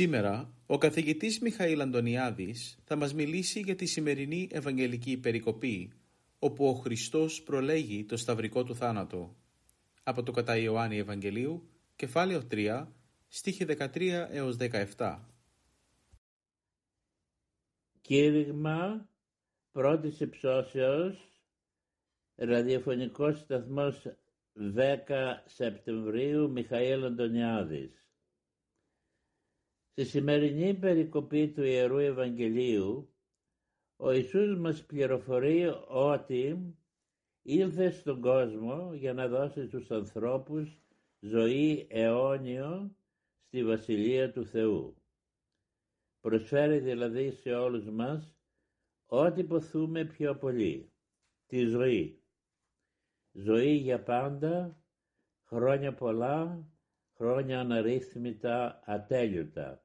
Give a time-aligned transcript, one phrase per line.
[0.00, 5.92] Σήμερα ο καθηγητής Μιχαήλ Αντωνιάδης θα μας μιλήσει για τη σημερινή Ευαγγελική Περικοπή
[6.38, 9.36] όπου ο Χριστός προλέγει το σταυρικό του θάνατο.
[10.02, 12.86] Από το κατά Ιωάννη Ευαγγελίου, κεφάλαιο 3,
[13.28, 14.56] στίχη 13 έως
[14.96, 15.18] 17.
[18.00, 19.08] Κήρυγμα
[19.72, 21.16] πρώτης υψώσεως,
[22.36, 24.02] ραδιοφωνικός σταθμός
[24.54, 27.99] 10 Σεπτεμβρίου, Μιχαήλ Αντωνιάδης.
[29.92, 33.14] Στη σημερινή περικοπή του Ιερού Ευαγγελίου,
[33.96, 36.74] ο Ιησούς μας πληροφορεί ότι
[37.42, 40.80] ήλθε στον κόσμο για να δώσει στους ανθρώπους
[41.20, 42.96] ζωή αιώνιο
[43.46, 44.94] στη Βασιλεία του Θεού.
[46.20, 48.34] Προσφέρει δηλαδή σε όλους μας
[49.06, 50.92] ό,τι ποθούμε πιο πολύ,
[51.46, 52.22] τη ζωή.
[53.32, 54.82] Ζωή για πάντα,
[55.44, 56.68] χρόνια πολλά,
[57.20, 59.84] χρόνια αναρρύθμιτα, ατέλειωτα.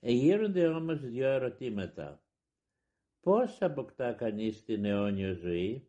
[0.00, 2.22] Εγείρονται όμως δύο ερωτήματα.
[3.20, 5.88] Πώς αποκτά κανείς την αιώνια ζωή;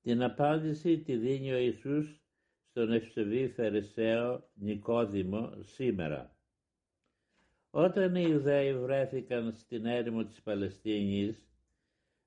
[0.00, 2.22] Την απάντηση τη δίνει ο Ιησούς
[2.70, 6.36] στον ευσεβή Φαρισαίο Νικόδημο σήμερα.
[7.70, 11.46] Όταν οι Ιουδαίοι βρέθηκαν στην έρημο της Παλαιστίνης,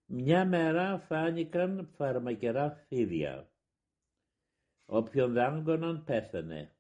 [0.05, 3.51] μια μέρα φάνηκαν φαρμακερά φίδια.
[4.89, 6.75] Όποιον δάγκωναν πέθανε.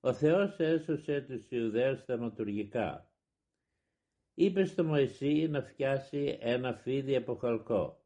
[0.00, 3.10] Ο Θεός έσωσε τους Ιουδαίους θαυματουργικά.
[4.34, 8.04] Είπε στο Μωυσή να φτιάσει ένα φίδι από χαλκό,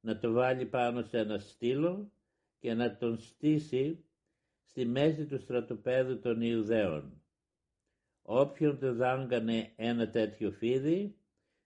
[0.00, 2.12] να το βάλει πάνω σε ένα στήλο
[2.58, 4.04] και να τον στήσει
[4.64, 7.22] στη μέση του στρατοπέδου των Ιουδαίων.
[8.22, 11.16] Όποιον το δάγκανε ένα τέτοιο φίδι,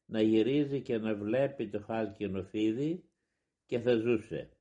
[0.04, 3.04] να γυρίζει και να βλέπει το χάλκινο φίδι
[3.66, 4.57] και θα ζούσε.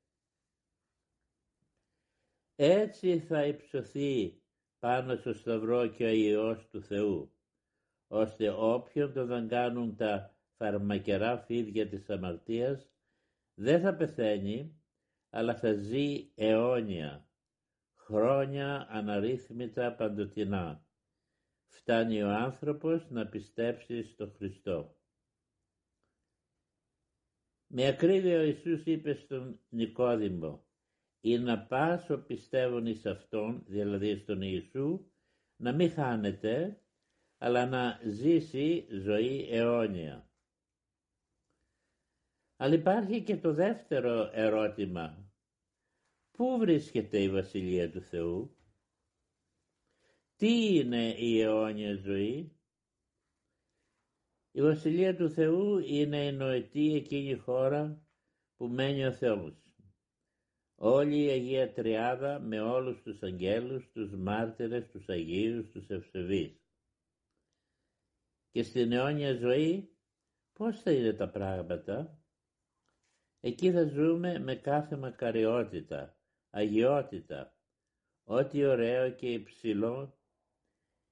[2.60, 4.42] Έτσι θα υψωθεί
[4.80, 7.32] πάνω στο σταυρό και ο Υιός του Θεού,
[8.08, 12.90] ώστε όποιον το δαγκάνουν τα φαρμακερά φίδια της αμαρτίας,
[13.54, 14.82] δεν θα πεθαίνει,
[15.30, 17.30] αλλά θα ζει αιώνια,
[17.96, 20.86] χρόνια αναρρύθμιτα παντοτινά.
[21.68, 24.96] Φτάνει ο άνθρωπος να πιστέψει στο Χριστό.
[27.68, 30.67] Με ακρίβεια ο Ιησούς είπε στον Νικόδημο
[31.22, 35.12] ή να πάσο πιστεύουν εις Αυτόν, δηλαδή στον Ιησού,
[35.56, 36.82] να μην χάνεται,
[37.38, 40.30] αλλά να ζήσει ζωή αιώνια.
[42.56, 45.32] Αλλά υπάρχει και το δεύτερο ερώτημα.
[46.32, 48.58] Πού βρίσκεται η Βασιλεία του Θεού;
[50.36, 52.52] Τι είναι η αιώνια ζωή;
[54.52, 58.08] Η Βασιλεία του Θεού είναι η νοητή εκείνη χώρα
[58.56, 59.67] που μένει ο Θεός.
[60.80, 66.62] Όλη η Αγία Τριάδα με όλους τους αγγέλους, τους μάρτυρες, τους Αγίους, τους ευσεβείς.
[68.52, 69.98] Και στην αιώνια ζωή
[70.54, 72.22] πώς θα είναι τα πράγματα;
[73.40, 76.18] Εκεί θα ζούμε με κάθε μακαριότητα,
[76.50, 77.58] αγιότητα,
[78.24, 80.18] ό,τι ωραίο και υψηλό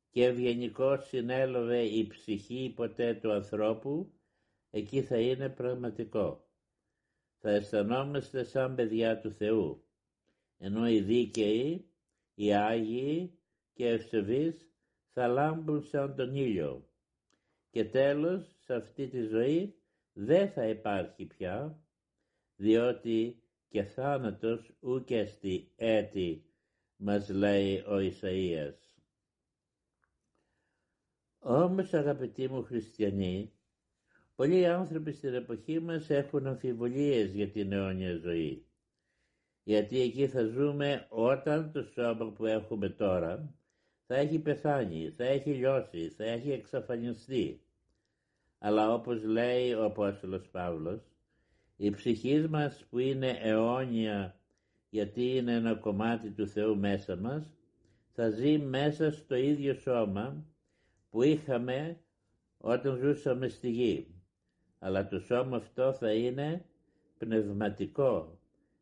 [0.09, 4.13] και ευγενικό συνέλαβε η ψυχή ποτέ του ανθρώπου,
[4.69, 6.44] εκεί θα είναι πραγματικό
[7.45, 9.83] θα αισθανόμαστε σαν παιδιά του Θεού,
[10.57, 11.89] ενώ οι δίκαιοι,
[12.33, 13.39] οι Άγιοι
[13.73, 14.69] και ευσεβείς
[15.13, 16.89] θα λάμπουν σαν τον ήλιο.
[17.69, 19.75] Και τέλος, σε αυτή τη ζωή
[20.13, 21.83] δεν θα υπάρχει πια,
[22.55, 24.73] διότι και θάνατος
[25.25, 26.45] στη έτη,
[26.95, 28.77] μας λέει ο Ισαΐας.
[31.39, 33.54] Όμως αγαπητοί μου χριστιανοί,
[34.35, 38.65] Πολλοί άνθρωποι στην εποχή μας έχουν αμφιβολίες για την αιώνια ζωή.
[39.63, 43.53] Γιατί εκεί θα ζούμε όταν το σώμα που έχουμε τώρα
[44.07, 47.61] θα έχει πεθάνει, θα έχει λιώσει, θα έχει εξαφανιστεί.
[48.57, 51.01] Αλλά όπως λέει ο Απόστολος Παύλος,
[51.75, 54.39] η ψυχή μας που είναι αιώνια
[54.89, 57.53] γιατί είναι ένα κομμάτι του Θεού μέσα μας,
[58.11, 60.45] θα ζει μέσα στο ίδιο σώμα
[61.09, 61.99] που είχαμε
[62.57, 64.14] όταν ζούσαμε στη γη.
[64.85, 66.65] Αλλά το σώμα αυτό θα είναι
[67.17, 68.39] πνευματικό,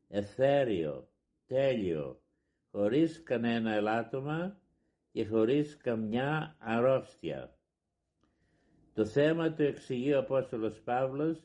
[0.09, 1.07] εθέριο,
[1.47, 2.21] τέλειο,
[2.71, 4.57] χωρίς κανένα ελάττωμα
[5.11, 7.57] και χωρίς καμιά αρρώστια.
[8.93, 11.43] Το θέμα το εξηγεί ο Απόστολος Παύλος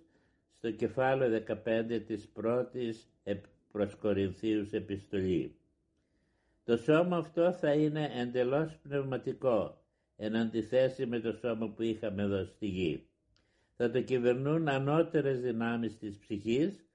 [0.57, 3.11] στο κεφάλαιο 15 της πρώτης
[3.73, 5.57] προς Κορινθίους επιστολή.
[6.65, 9.83] Το σώμα αυτό θα είναι εντελώς πνευματικό,
[10.17, 13.08] εν αντιθέσει με το σώμα που είχαμε εδώ στη γη.
[13.81, 16.87] Θα το κυβερνούν ανώτερες δυνάμεις της ψυχής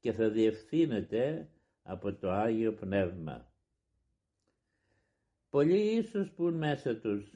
[0.00, 1.48] και θα διευθύνεται
[1.82, 3.52] από το Άγιο Πνεύμα.
[5.50, 7.30] Πολλοί ίσως πούν μέσα τους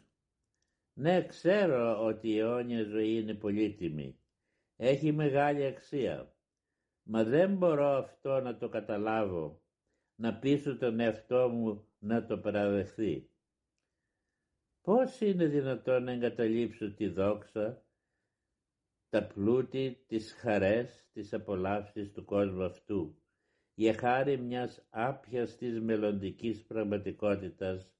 [0.92, 4.18] «Ναι, ξέρω ότι η αιώνια ζωή είναι πολύτιμη.
[4.76, 6.34] Έχει μεγάλη αξία.
[7.02, 9.62] Μα δεν μπορώ αυτό να το καταλάβω,
[10.14, 13.28] να πείσω τον εαυτό μου να το παραδεχθεί.
[14.82, 17.82] Πώς είναι δυνατόν να εγκαταλείψω τη δόξα,
[19.10, 23.22] τα πλούτη, τις χαρές, τις απολαύσεις του κόσμου αυτού,
[23.74, 27.90] για χάρη μιας άπιαστης μελλοντικής πραγματικότητας,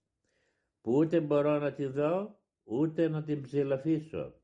[0.81, 4.35] που ούτε μπορώ να τη δω, ούτε να την ψηλαφίσω.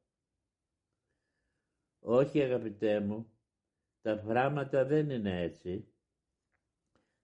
[1.99, 3.33] Όχι αγαπητέ μου,
[4.03, 5.89] τα πράγματα δεν είναι έτσι.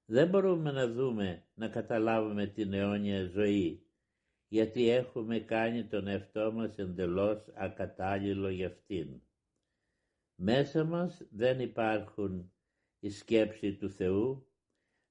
[0.04, 3.86] Δεν μπορούμε να δούμε, να καταλάβουμε την αιώνια ζωή,
[4.48, 9.22] γιατί έχουμε κάνει τον εαυτό μας εντελώς ακατάλληλο για αυτήν.
[10.44, 12.52] Μέσα μας δεν υπάρχουν
[12.98, 14.46] η σκέψη του Θεού,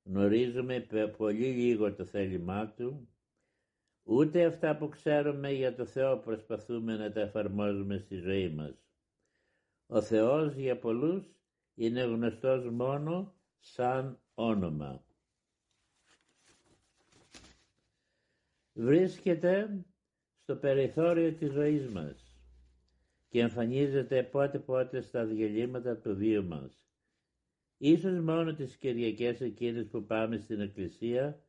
[0.03, 0.87] γνωρίζουμε
[1.17, 3.09] πολύ λίγο το θέλημά Του,
[4.03, 8.85] ούτε αυτά που ξέρουμε για το Θεό προσπαθούμε να τα εφαρμόζουμε στη ζωή μας.
[9.85, 11.35] Ο Θεός για πολλούς
[11.75, 15.05] είναι γνωστός μόνο σαν όνομα.
[18.73, 19.85] Βρίσκεται
[20.41, 22.30] στο περιθώριο της ζωής μας
[23.31, 26.85] και εμφανίζεται πότε πότε στα διαλύματα του βίου μας.
[27.77, 31.43] Ίσως μόνο τις Κυριακές εκείνες που πάμε στην Εκκλησία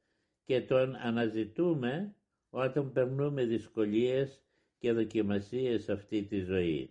[0.44, 2.14] και τον αναζητούμε
[2.50, 4.42] όταν περνούμε δυσκολίες
[4.78, 6.90] και δοκιμασίες αυτή τη ζωή.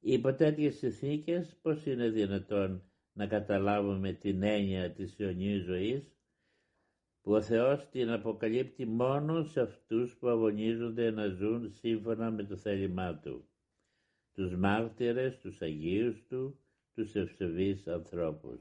[0.00, 2.82] Υπό τέτοιες συνθήκες πώς είναι δυνατόν
[3.12, 6.17] να καταλάβουμε την έννοια της αιωνίου ζωής;
[7.22, 12.56] Που ο Θεός την αποκαλύπτει μόνος σε αυτούς που αγωνίζονται να ζουν σύμφωνα με το
[12.56, 13.48] θέλημά Του,
[14.32, 16.58] τους μάρτυρες, τους Αγίους Του,
[16.94, 18.60] τους ευσεβείς ανθρώπους.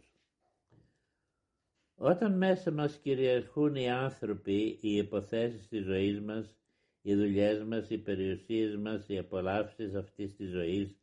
[1.95, 6.55] Όταν μέσα μας κυριαρχούν οι άνθρωποι, οι υποθέσεις της ζωής μας,
[7.01, 10.99] οι δουλειές μας, οι περιουσίες μας, οι απολαύσεις αυτής της ζωής,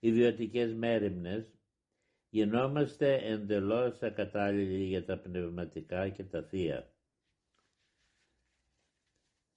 [0.00, 1.59] ιδιωτικές μέρημνες,
[2.30, 6.92] γινόμαστε εντελώς ακατάλληλοι για τα πνευματικά και τα θεία.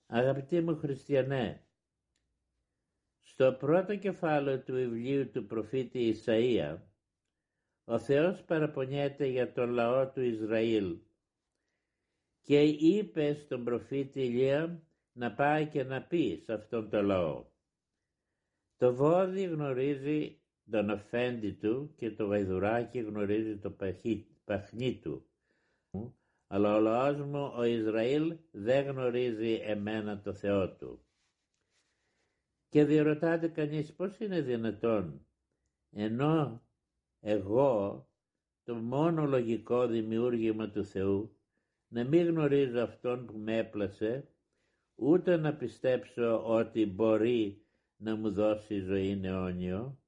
[0.06, 1.68] Αγαπητοί μου χριστιανέ,
[3.20, 6.78] στο πρώτο κεφάλαιο του βιβλίου του προφήτη Ισαΐα,
[7.86, 10.98] ο Θεός παραπονιέται για τον λαό του Ισραήλ
[12.42, 17.52] και είπε στον προφήτη Ηλία να πάει και να πει σε αυτόν τον λαό
[18.84, 23.76] το βόδι γνωρίζει τον αφέντη του και το γαϊδουράκι γνωρίζει το
[24.44, 25.26] παχνί του.
[26.48, 31.06] Αλλά ο λαός μου ο Ισραήλ δεν γνωρίζει εμένα το Θεό του.
[32.70, 35.28] Και διερωτάται κανείς πώς είναι δυνατόν
[35.94, 36.62] ενώ
[37.20, 38.08] εγώ
[38.64, 41.38] το μόνο λογικό δημιούργημα του Θεού
[41.88, 44.28] να μην γνωρίζω Αυτόν που με έπλασε
[44.96, 47.66] ούτε να πιστέψω ότι μπορεί
[47.96, 50.03] να μου δώσει ζωή αιώνιο.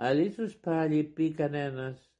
[0.00, 2.12] Αλλά ίσως πάλι πει κανένας,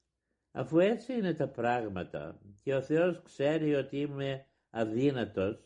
[0.52, 5.58] αφού έτσι είναι τα πράγματα και ο Θεός ξέρει ότι είμαι αδύνατος,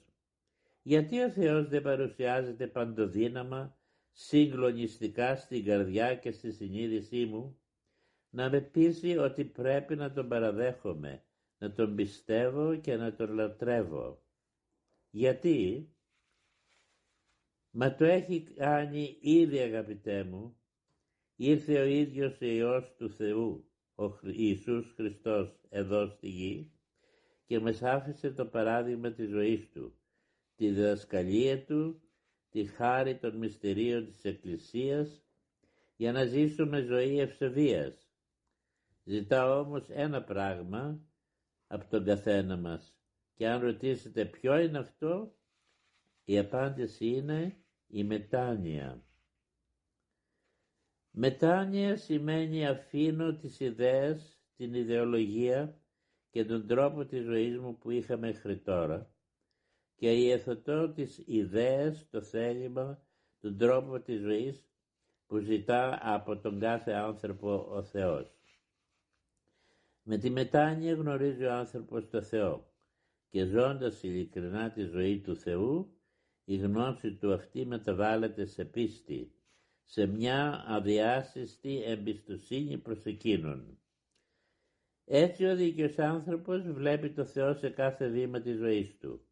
[0.82, 3.76] γιατί ο Θεός δεν παρουσιάζεται παντοδύναμα,
[4.10, 7.58] συγκλονιστικά στην καρδιά και στη συνείδησή μου,
[8.30, 11.22] να με πείσει ότι πρέπει να τον παραδέχομαι,
[11.58, 14.22] να τον πιστεύω και να τον λατρεύω.
[15.10, 15.86] Γιατί;
[17.70, 20.56] Μα το έχει κάνει ήδη αγαπητέ μου.
[21.44, 26.72] Ήρθε ο ίδιος ο Υιός του Θεού, ο Ιησούς Χριστός εδώ στη γη
[27.44, 29.94] και μας άφησε το παράδειγμα της ζωής Του,
[30.56, 32.02] τη διδασκαλία Του,
[32.50, 35.24] τη χάρη των μυστηρίων της Εκκλησίας
[35.96, 38.10] για να ζήσουμε ζωή ευσεβίας.
[39.04, 41.00] Ζητά όμως ένα πράγμα
[41.66, 42.96] από τον καθένα μας
[43.34, 45.34] και αν ρωτήσετε ποιο είναι αυτό,
[46.24, 47.56] η απάντηση είναι
[47.86, 49.04] η μετάνοια.
[51.14, 55.76] Μετάνοια σημαίνει αφήνω τις ιδέες, την ιδεολογία
[56.30, 59.10] και τον τρόπο της ζωής μου που είχα μέχρι τώρα
[59.94, 63.02] και υιοθετώ τις ιδέες, το θέλημα,
[63.40, 64.64] τον τρόπο της ζωής
[65.26, 68.36] που ζητά από τον κάθε άνθρωπο ο Θεός.
[70.02, 72.70] Με τη μετάνοια γνωρίζει ο άνθρωπος το Θεό
[73.28, 75.96] και ζώντας ειλικρινά τη ζωή του Θεού,
[76.44, 79.32] η γνώση του αυτή μεταβάλλεται σε πίστη,
[79.84, 83.78] σε μια αδιάσυστη εμπιστοσύνη προς εκείνον.
[85.04, 89.26] Έτσι ο δίκαιος άνθρωπος βλέπει το Θεό σε κάθε βήμα της ζωής του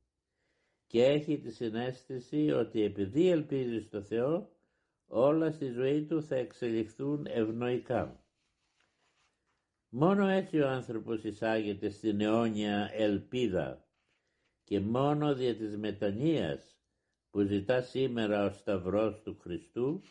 [0.87, 4.51] και έχει τη συνέστηση ότι επειδή ελπίζει στο Θεό
[5.07, 8.25] όλα στη ζωή του θα εξελιχθούν ευνοϊκά.
[9.89, 13.89] Μόνο έτσι ο άνθρωπος εισάγεται στην αιώνια ελπίδα
[14.65, 16.79] και μόνο δια της μετανοίας
[17.31, 20.03] που ζητά σήμερα ο Σταυρός του Χριστού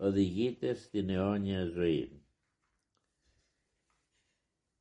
[0.00, 2.22] οδηγείται στην αιώνια ζωή.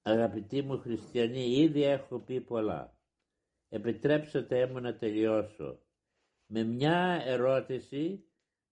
[0.02, 2.98] Αγαπητοί μου χριστιανοί, ήδη έχω πει πολλά.
[3.70, 5.80] Επιτρέψτε μου να τελειώσω
[6.46, 8.24] με μια ερώτηση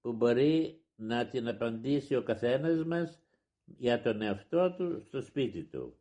[0.01, 3.19] που μπορεί να την απαντήσει ο καθένας μας
[3.65, 5.97] για τον εαυτό του στο σπίτι του.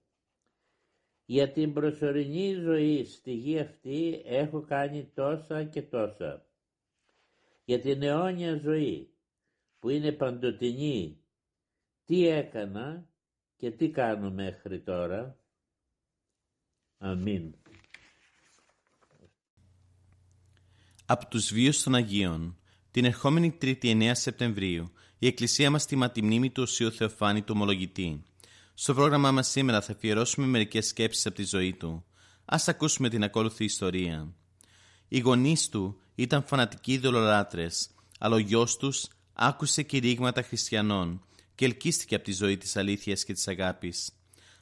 [1.25, 6.47] Για την προσωρινή ζωή στη γη αυτή έχω κάνει τόσα και τόσα.
[7.65, 9.16] Για την αιώνια ζωή
[9.87, 11.19] που είναι παντοτινή,
[12.05, 13.09] τι έκανα
[13.57, 15.39] και τι κάνω μέχρι τώρα.
[16.99, 17.55] Αμήν.
[21.07, 22.59] Από τους βίους των Αγίων,
[22.91, 27.53] την ερχόμενη 3η 9 Σεπτεμβρίου, η Εκκλησία μας τιμά τη μνήμη του Οσίου Θεοφάνη του
[27.57, 28.23] Ομολογητή.
[28.75, 32.05] Στο πρόγραμμά μας σήμερα θα αφιερώσουμε μερικές σκέψεις από τη ζωή του.
[32.45, 34.35] Ας ακούσουμε την ακόλουθη ιστορία.
[35.09, 41.25] Οι γονείς του ήταν φανατικοί ειδωλολάτρες, αλλά ο γιος τους άκουσε κηρύγματα χριστιανών
[41.55, 44.11] και ελκύστηκε από τη ζωή της αλήθειας και της αγάπης.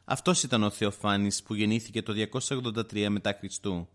[0.05, 3.89] Αυτός ήταν ο Θεοφάνης που γεννήθηκε το 283 μετά Χριστού,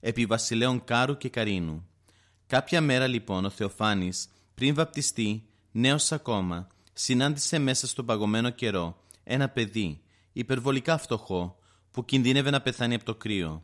[0.00, 1.88] επί βασιλέων Κάρου και Καρίνου.
[2.46, 9.48] Κάποια μέρα λοιπόν ο Θεοφάνης, πριν βαπτιστεί, νέος ακόμα, συνάντησε μέσα στον παγωμένο καιρό ένα
[9.48, 10.00] παιδί,
[10.32, 11.58] υπερβολικά φτωχό,
[11.90, 13.62] που κινδύνευε να πεθάνει από το κρύο.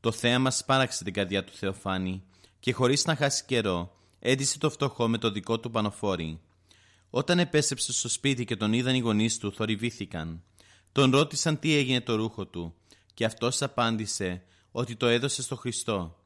[0.00, 2.22] Το θέαμα σπάραξε την καρδιά του Θεοφάνη
[2.60, 3.96] και χωρίς να χάσει καιρό,
[4.28, 6.40] έντυσε το φτωχό με το δικό του πανοφόρι.
[7.10, 10.42] Όταν επέστρεψε στο σπίτι και τον είδαν οι γονείς του, θορυβήθηκαν.
[10.92, 12.74] Τον ρώτησαν τι έγινε το ρούχο του
[13.14, 16.24] και αυτός απάντησε ότι το έδωσε στο Χριστό.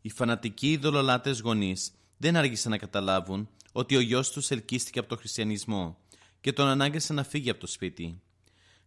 [0.00, 5.18] Οι φανατικοί ειδωλολάτες γονείς δεν άργησαν να καταλάβουν ότι ο γιος τους ελκύστηκε από τον
[5.18, 5.98] χριστιανισμό
[6.40, 8.20] και τον ανάγκασε να φύγει από το σπίτι.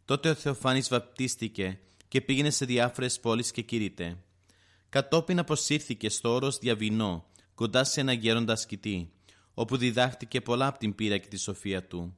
[0.06, 4.18] Τότε ο Θεοφάνης βαπτίστηκε και πήγαινε σε διάφορες πόλεις και κηρύτε.
[4.90, 7.26] Κατόπιν αποσύρθηκε στο όρος Διαβινό,
[7.56, 9.12] κοντά σε ένα γέροντα ασκητή,
[9.54, 12.18] όπου διδάχτηκε πολλά από την πείρα και τη σοφία του.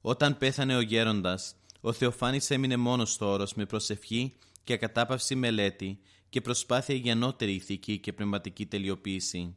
[0.00, 6.00] Όταν πέθανε ο γέροντας, ο Θεοφάνης έμεινε μόνος στο όρος με προσευχή και ακατάπαυση μελέτη
[6.28, 9.56] και προσπάθεια για νότερη ηθική και πνευματική τελειοποίηση.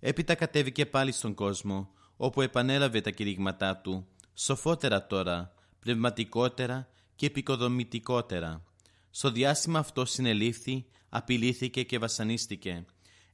[0.00, 8.64] Έπειτα κατέβηκε πάλι στον κόσμο, όπου επανέλαβε τα κηρύγματά του, σοφότερα τώρα, πνευματικότερα και επικοδομητικότερα.
[9.10, 12.84] Στο διάστημα αυτό συνελήφθη, απειλήθηκε και βασανίστηκε.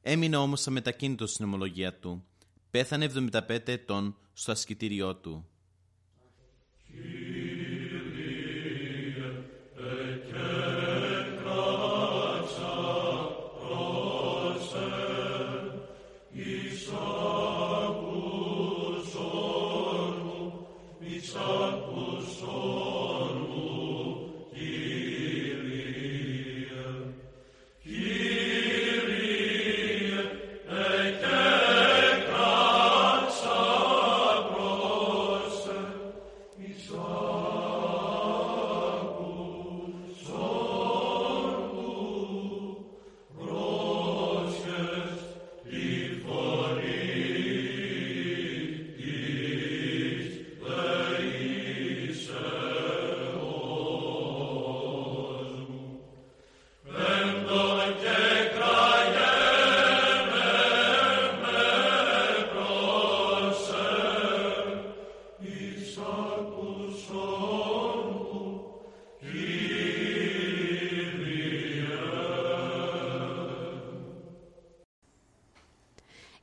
[0.02, 2.24] Έμεινε όμως αμετακίνητος στην ομολογία του.
[2.70, 5.48] Πέθανε 75 ετών στο ασκητήριό του.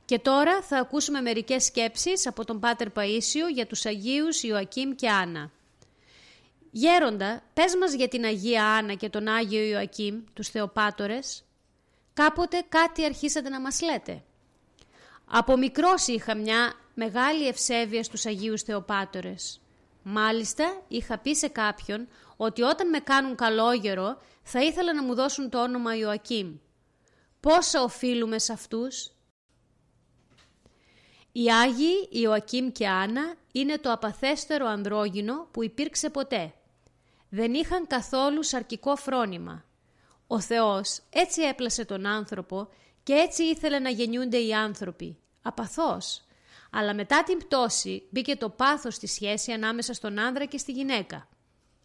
[0.08, 5.08] Και τώρα θα ακούσουμε μερικές σκέψεις από τον Πάτερ Παΐσιο για τους Αγίους Ιωακήμ και
[5.08, 5.50] Άννα.
[6.70, 11.44] Γέροντα, πες μας για την Αγία Άννα και τον Άγιο Ιωακήμ, τους Θεοπάτορες.
[12.12, 14.22] Κάποτε κάτι αρχίσατε να μας λέτε.
[15.24, 19.60] Από μικρός είχα μια μεγάλη ευσέβεια στους Αγίους Θεοπάτορες.
[20.02, 25.50] Μάλιστα, είχα πει σε κάποιον ότι όταν με κάνουν καλόγερο θα ήθελα να μου δώσουν
[25.50, 26.56] το όνομα Ιωακήμ.
[27.40, 29.12] Πόσα οφείλουμε σε αυτούς;
[31.32, 36.52] Οι Άγιοι Ιωακήμ και Άννα είναι το απαθέστερο ανδρόγυνο που υπήρξε ποτέ.
[37.28, 39.64] Δεν είχαν καθόλου σαρκικό φρόνημα.
[40.26, 42.68] Ο Θεός έτσι έπλασε τον άνθρωπο
[43.02, 46.22] και έτσι ήθελε να γεννιούνται οι άνθρωποι, απαθώς.
[46.70, 51.28] Αλλά μετά την πτώση μπήκε το πάθος στη σχέση ανάμεσα στον άνδρα και στη γυναίκα.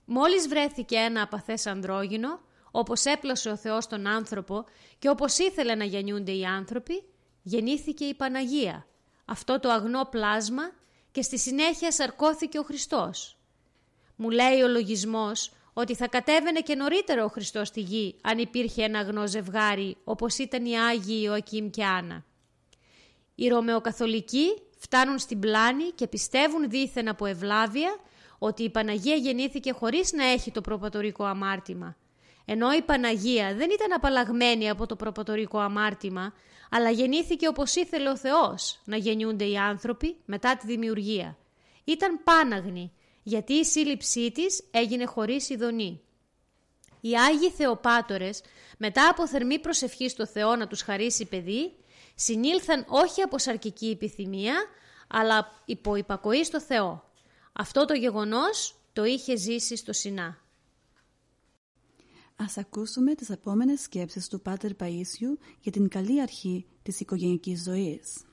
[0.06, 2.40] Μόλις βρέθηκε ένα απαθές ανδρόγυνο,
[2.72, 4.66] όπως έπλασε ο Θεός τον άνθρωπο
[5.00, 7.04] και όπως ήθελε να γεννιούνται οι άνθρωποι,
[7.42, 8.88] γεννήθηκε η Παναγία,
[9.26, 10.64] αυτό το αγνό πλάσμα
[11.12, 13.38] και στη συνέχεια σαρκώθηκε ο Χριστός.
[14.16, 18.84] Μου λέει ο λογισμός ότι θα κατέβαινε και νωρίτερο ο Χριστός στη γη αν υπήρχε
[18.84, 22.26] ένα αγνό ζευγάρι όπως ήταν οι Άγιοι Ιωακήμ και Άννα.
[23.36, 24.46] Οι Ρωμαιοκαθολικοί
[24.78, 27.96] φτάνουν στην πλάνη και πιστεύουν δήθεν από ευλάβεια
[28.38, 31.98] ότι η Παναγία γεννήθηκε χωρίς να έχει το προπατορικό αμάρτημα.
[32.46, 36.34] Ενώ η Παναγία δεν ήταν απαλλαγμένη από το προπατορικό αμάρτημα,
[36.70, 41.38] αλλά γεννήθηκε όπως ήθελε ο Θεός να γεννιούνται οι άνθρωποι μετά τη δημιουργία.
[41.84, 46.02] Ήταν πάναγνη, γιατί η σύλληψή της έγινε χωρίς ειδονή.
[47.02, 48.42] Οι Άγιοι Θεοπάτορες,
[48.78, 51.74] μετά από θερμή προσευχή στο Θεό να τους χαρίσει παιδί,
[52.16, 54.56] συνήλθαν όχι από σαρκική επιθυμία,
[55.08, 57.12] αλλά υπό υπακοή στο Θεό.
[57.54, 60.43] Αυτό το γεγονός το είχε ζήσει στο Σινά.
[62.44, 68.24] Ας ακούσουμε τις επόμενες σκέψεις του Πάτερ Παΐσιου για την καλή αρχή της οικογενειακής ζωής.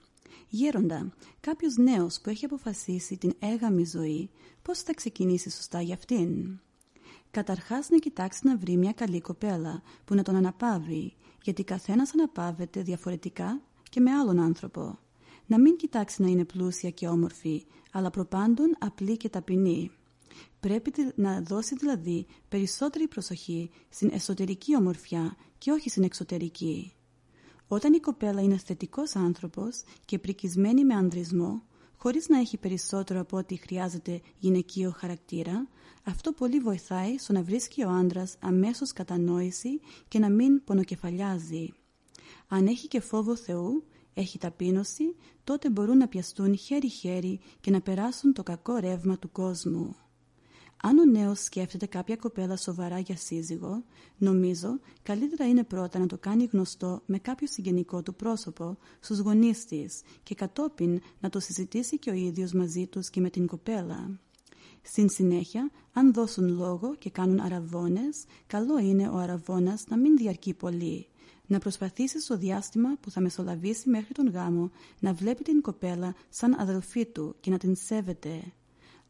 [0.48, 4.30] Γέροντα, κάποιος νέος που έχει αποφασίσει την έγαμη ζωή,
[4.62, 6.58] πώς θα ξεκινήσει σωστά για αυτήν;
[7.30, 12.82] Καταρχάς να κοιτάξει να βρει μια καλή κοπέλα που να τον αναπαύει, γιατί καθένας αναπαύεται
[12.82, 14.98] διαφορετικά και με άλλον άνθρωπο.
[15.46, 19.90] Να μην κοιτάξει να είναι πλούσια και όμορφη, αλλά προπάντων απλή και ταπεινή.
[20.60, 26.92] Πρέπει να δώσει δηλαδή περισσότερη προσοχή στην εσωτερική ομορφιά και όχι στην εξωτερική.
[27.68, 31.62] Όταν η κοπέλα είναι θετικός άνθρωπος και πρικισμένη με ανδρισμό,
[31.96, 35.68] χωρίς να έχει περισσότερο από ό,τι χρειάζεται γυναικείο χαρακτήρα,
[36.04, 41.72] αυτό πολύ βοηθάει στο να βρίσκει ο άντρας αμέσως κατανόηση και να μην πονοκεφαλιάζει.
[42.48, 48.32] Αν έχει και φόβο Θεού, έχει ταπείνωση, τότε μπορούν να πιαστούν χέρι-χέρι και να περάσουν
[48.32, 49.96] το κακό ρεύμα του κόσμου.
[50.82, 53.84] Αν ο νέος σκέφτεται κάποια κοπέλα σοβαρά για σύζυγο,
[54.18, 59.64] νομίζω καλύτερα είναι πρώτα να το κάνει γνωστό με κάποιο συγγενικό του πρόσωπο στους γονείς
[59.64, 64.20] της και κατόπιν να το συζητήσει και ο ίδιος μαζί τους και με την κοπέλα.
[64.82, 70.54] Στην συνέχεια, αν δώσουν λόγο και κάνουν αραβώνες, καλό είναι ο αραβώνας να μην διαρκεί
[70.54, 71.06] πολύ.
[71.46, 76.60] Να προσπαθήσει στο διάστημα που θα μεσολαβήσει μέχρι τον γάμο να βλέπει την κοπέλα σαν
[76.60, 78.52] αδελφή του και να την σέβεται.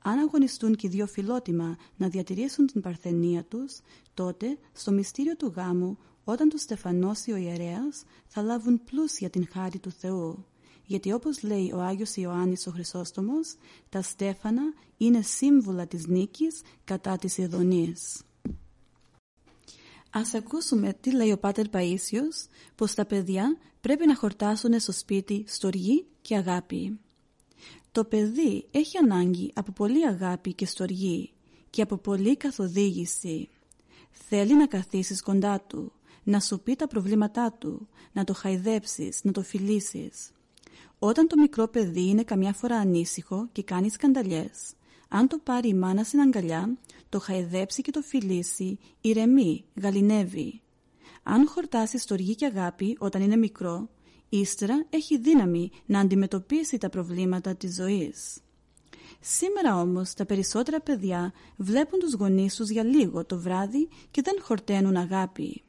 [0.02, 3.80] Αν αγωνιστούν και οι δύο φιλότιμα να διατηρήσουν την παρθενία τους,
[4.14, 9.78] τότε στο μυστήριο του γάμου, όταν τους στεφανώσει ο ιερέας, θα λάβουν πλούσια την χάρη
[9.78, 10.44] του Θεού.
[10.86, 13.54] Γιατί όπως λέει ο Άγιος Ιωάννης ο Χρυσόστομος,
[13.88, 14.62] τα στέφανα
[14.96, 18.22] είναι σύμβουλα της νίκης κατά της ειδονής.
[20.10, 25.44] Ας ακούσουμε τι λέει ο Πάτερ Παΐσιος, πως τα παιδιά πρέπει να χορτάσουν στο σπίτι
[25.46, 26.98] στοργή και αγάπη.
[27.92, 31.32] Το παιδί έχει ανάγκη από πολύ αγάπη και στοργή
[31.70, 33.48] και από πολύ καθοδήγηση.
[34.10, 35.92] Θέλει να καθίσεις κοντά του,
[36.24, 40.30] να σου πει τα προβλήματά του, να το χαϊδέψεις, να το φιλήσεις.
[40.98, 44.72] Όταν το μικρό παιδί είναι καμιά φορά ανήσυχο και κάνει σκανταλιές,
[45.08, 50.60] αν το πάρει η μάνα στην αγκαλιά, το χαϊδέψει και το φιλήσει, ηρεμεί, γαλινεύει.
[51.22, 53.88] Αν χορτάσεις στοργή και αγάπη όταν είναι μικρό,
[54.30, 58.38] ύστερα έχει δύναμη να αντιμετωπίσει τα προβλήματα της ζωής.
[59.20, 64.34] Σήμερα όμως τα περισσότερα παιδιά βλέπουν τους γονείς τους για λίγο το βράδυ και δεν
[64.40, 65.62] χορταίνουν αγάπη.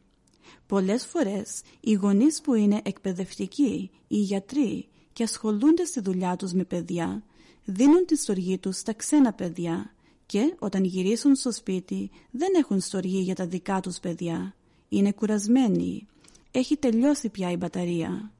[0.67, 6.63] Πολλές φορές οι γονείς που είναι εκπαιδευτικοί ή γιατροί και ασχολούνται στη δουλειά τους με
[6.63, 7.23] παιδιά
[7.65, 9.93] δίνουν τη στοργή τους στα ξένα παιδιά
[10.25, 14.55] και όταν γυρίσουν στο σπίτι δεν έχουν στοργή για τα δικά τους παιδιά.
[14.89, 16.07] Είναι κουρασμένοι.
[16.51, 18.31] Έχει τελειώσει πια η μπαταρία.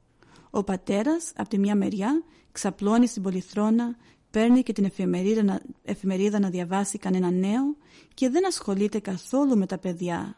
[0.51, 3.95] Ο πατέρας από τη μια μεριά ξαπλώνει στην πολυθρόνα,
[4.31, 7.75] παίρνει και την εφημερίδα να, εφημερίδα να διαβάσει κανένα νέο
[8.13, 10.35] και δεν ασχολείται καθόλου με τα παιδιά.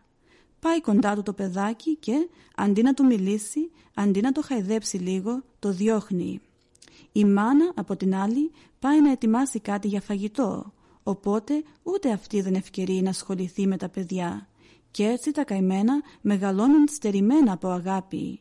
[0.59, 5.43] Πάει κοντά του το παιδάκι και αντί να του μιλήσει, αντί να το χαϊδέψει λίγο,
[5.59, 6.41] το διώχνει.
[7.11, 10.73] Η μάνα από την άλλη πάει να ετοιμάσει κάτι για φαγητό,
[11.03, 14.47] οπότε ούτε αυτή δεν ευκαιρεί να ασχοληθεί με τα παιδιά
[14.91, 18.39] και έτσι τα καημένα μεγαλώνουν στερημένα από αγάπη.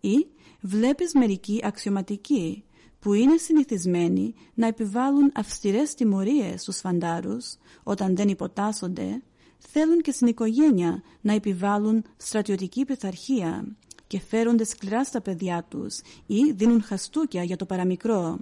[0.00, 0.26] Ή
[0.66, 2.64] βλέπεις μερικοί αξιωματικοί
[2.98, 9.22] που είναι συνηθισμένοι να επιβάλλουν αυστηρές τιμωρίες στους φαντάρους όταν δεν υποτάσσονται,
[9.58, 13.76] θέλουν και στην οικογένεια να επιβάλλουν στρατιωτική πειθαρχία
[14.06, 18.38] και φέρονται σκληρά στα παιδιά τους ή δίνουν χαστούκια για το παραμικρό.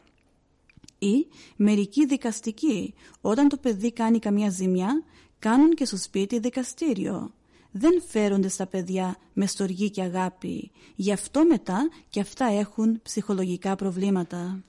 [0.99, 5.03] Ή μερικοί δικαστικοί, όταν το παιδί κάνει καμιά ζημιά,
[5.39, 7.33] κάνουν και στο σπίτι δικαστήριο.
[7.77, 10.71] Δεν φέρονται στα παιδιά με στοργή και αγάπη.
[10.95, 14.63] Γι' αυτό μετά και αυτά έχουν ψυχολογικά προβλήματα.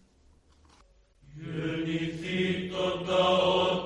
[1.36, 3.06] Γεννηθεί τον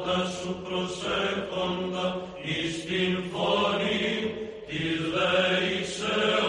[0.05, 4.33] τα σου προσέχοντα εις την φωνή
[4.67, 6.43] της δεήσεώς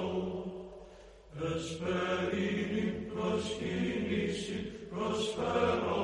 [0.00, 0.44] μου.
[1.54, 4.56] Εσπερίνη προσκύνηση
[4.90, 5.97] προσφέρομενση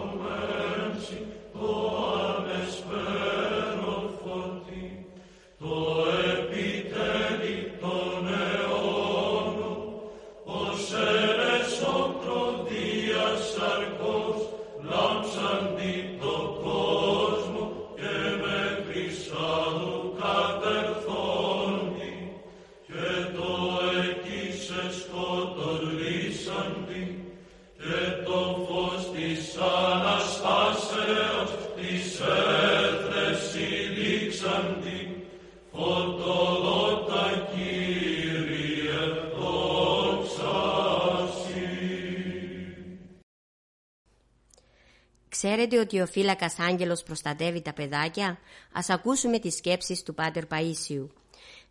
[45.29, 48.39] Ξέρετε ότι ο φύλακας άγγελος προστατεύει τα παιδάκια;
[48.73, 51.07] Ας ακούσουμε τις σκέψεις του Πάτερ Παΐσιου.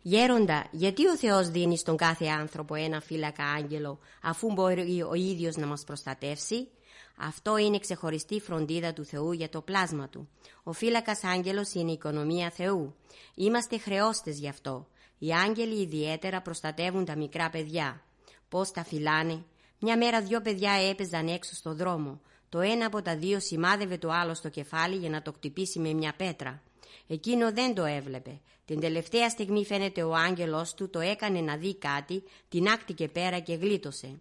[0.02, 5.56] Γέροντα, γιατί ο Θεός δίνει στον κάθε άνθρωπο ένα φύλακα άγγελο, αφού μπορεί ο ίδιος
[5.56, 6.68] να μας προστατεύσει;
[7.16, 10.28] Αυτό είναι ξεχωριστή φροντίδα του Θεού για το πλάσμα του.
[10.62, 12.94] Ο φύλακας άγγελος είναι η οικονομία Θεού.
[13.34, 14.86] Είμαστε χρεώστες γι' αυτό.
[15.18, 18.02] Οι άγγελοι ιδιαίτερα προστατεύουν τα μικρά παιδιά.
[18.48, 19.44] Πώς τα φυλάνε;
[19.78, 22.20] Μια μέρα δυο παιδιά έπαιζαν έξω στο δρόμο.
[22.48, 25.92] Το ένα από τα δύο σημάδευε το άλλο στο κεφάλι για να το κτυπήσει με
[25.92, 26.62] μια πέτρα.
[27.06, 28.40] Εκείνο δεν το έβλεπε.
[28.64, 33.38] Την τελευταία στιγμή φαίνεται ο άγγελος του το έκανε να δει κάτι, την άκτηκε πέρα
[33.38, 34.20] και γλίτωσε.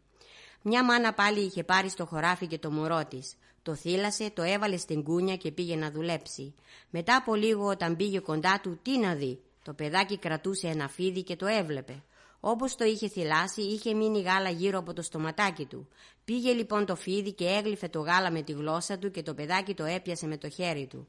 [0.65, 3.35] Μια μάνα πάλι είχε πάρει στο χωράφι και το μωρό της.
[3.63, 6.55] Το θύλασε, το έβαλε στην κούνια και πήγε να δουλέψει.
[6.89, 9.39] Μετά από λίγο όταν πήγε κοντά του, τι να δει.
[9.63, 12.03] Το παιδάκι κρατούσε ένα φίδι και το έβλεπε.
[12.39, 15.87] Όπως το είχε θυλάσει, είχε μείνει γάλα γύρω από το στοματάκι του.
[16.25, 19.73] Πήγε λοιπόν το φίδι και έγλυφε το γάλα με τη γλώσσα του και το παιδάκι
[19.73, 21.07] το έπιασε με το χέρι του.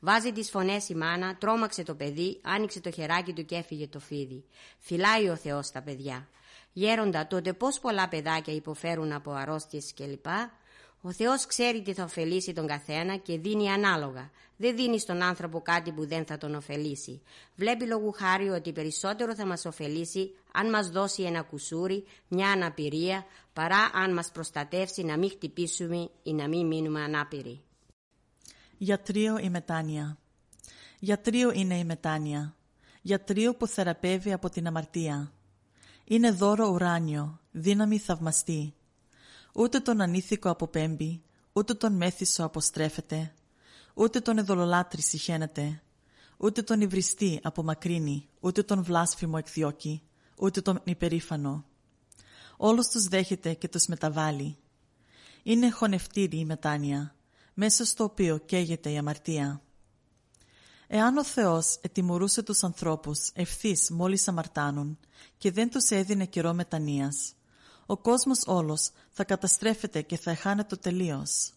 [0.00, 3.98] Βάζει τις φωνές η μάνα, τρόμαξε το παιδί, άνοιξε το χεράκι του και έφυγε το
[3.98, 4.44] φίδι.
[4.78, 6.28] Φυλάει ο Θεός τα παιδιά.
[6.78, 10.26] Γέροντα, τότε πώς πολλά παιδάκια υποφέρουν από αρρώστιες κλπ.
[11.00, 14.30] Ο Θεός ξέρει τι θα ωφελήσει τον καθένα και δίνει ανάλογα.
[14.56, 17.22] Δεν δίνει στον άνθρωπο κάτι που δεν θα τον ωφελήσει.
[17.54, 23.24] Βλέπει λόγου χάρη ότι περισσότερο θα μας ωφελήσει αν μας δώσει ένα κουσούρι, μια αναπηρία,
[23.52, 27.60] παρά αν μας προστατεύσει να μην χτυπήσουμε ή να μην μείνουμε ανάπηροι.
[28.78, 30.18] Γιατρείο η μετάνοια.
[30.98, 32.56] Γιατρείο είναι η μετάνοια.
[33.02, 35.30] Γιατρείο που θεραπεύει από την αμαρτία.
[36.08, 38.74] Είναι δώρο ουράνιο, δύναμη θαυμαστή.
[39.52, 43.34] Ούτε τον ανήθικο αποπέμπει, ούτε τον μέθησο αποστρέφεται,
[43.94, 45.82] ούτε τον εδωλολάτρη συχαίνεται,
[46.36, 50.02] ούτε τον υβριστή απομακρύνει, ούτε τον βλάσφημο εκδιώκει,
[50.38, 51.64] ούτε τον υπερήφανο.
[52.56, 54.56] Όλους τους δέχεται και τους μεταβάλλει.
[55.42, 57.14] Είναι χωνευτήρη η μετάνοια,
[57.54, 59.60] μέσα στο οποίο καίγεται η αμαρτία.
[60.88, 64.98] Εάν ο Θεός ετιμωρούσε τους ανθρώπους ευθύς μόλις αμαρτάνουν
[65.38, 67.34] και δεν τους έδινε καιρό μετανοίας,
[67.86, 71.52] ο κόσμος όλος θα καταστρέφεται και θα εχάνεται τελείως.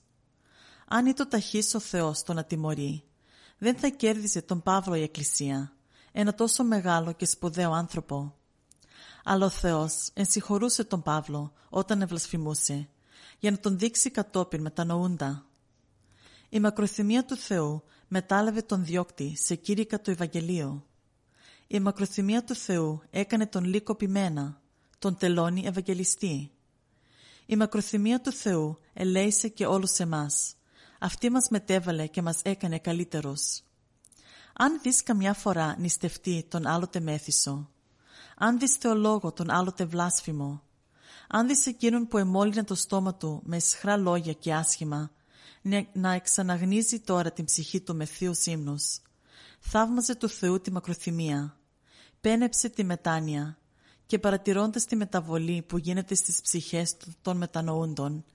[0.87, 3.03] Αν ήταν ταχύς ο Θεός το να τιμωρεί,
[3.57, 5.73] δεν θα κέρδιζε τον Παύλο η Εκκλησία,
[6.11, 8.35] ένα τόσο μεγάλο και σπουδαίο άνθρωπο.
[9.23, 12.89] Αλλά ο Θεός ενσυχωρούσε τον Παύλο όταν ευλασφημούσε,
[13.39, 15.45] για να τον δείξει κατόπιν μετανοούντα.
[16.49, 20.83] Η μακροθυμία του Θεού μετάλαβε τον διώκτη σε κήρυκα του Ευαγγελίου.
[21.67, 24.61] Η μακροθυμία του Θεού έκανε τον λύκο πειμένα,
[24.99, 26.51] τον τελώνει Ευαγγελιστή.
[27.45, 30.55] Η μακροθυμία του Θεού ελέησε και όλους εμάς.
[30.99, 33.61] Αυτή μας μετέβαλε και μας έκανε καλύτερους.
[34.53, 37.69] Αν δεις καμιά φορά νηστευτεί τον άλλοτε μέθησο,
[38.37, 40.63] αν δεις θεολόγο τον άλλοτε βλάσφημο,
[41.27, 45.11] αν δεις εκείνον που εμόλυνε το στόμα του με ισχρά λόγια και άσχημα,
[45.93, 49.01] να εξαναγνίζει τώρα την ψυχή του με θείους ύμνους.
[49.59, 51.57] Θαύμαζε του Θεού τη μακροθυμία.
[52.21, 53.57] Πένεψε τη μετάνοια
[54.05, 58.25] και παρατηρώντας τη μεταβολή που γίνεται στις ψυχές των μετανοούντων,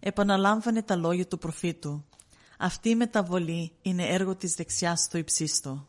[0.00, 2.04] επαναλάμβανε τα λόγια του προφήτου.
[2.58, 5.88] Αυτή η μεταβολή είναι έργο της δεξιάς στο υψίστο.